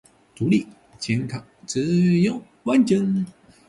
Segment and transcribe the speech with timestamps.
[0.35, 0.65] 独立
[0.97, 1.79] 健康自
[2.21, 3.23] 由完整